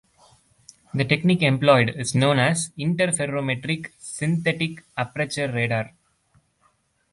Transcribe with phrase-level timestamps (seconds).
[0.95, 5.91] The technique employed is known as interferometric synthetic aperture radar.